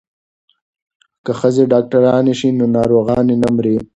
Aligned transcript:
که 1.25 1.31
ښځې 1.39 1.63
ډاکټرانې 1.73 2.33
شي 2.39 2.49
نو 2.57 2.65
ناروغانې 2.77 3.35
نه 3.43 3.49
مري. 3.55 3.75